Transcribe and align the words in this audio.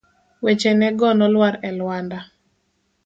Wechene 0.43 0.87
go 0.99 1.09
nolwar 1.17 1.55
e 1.67 1.71
lwanda. 1.79 2.19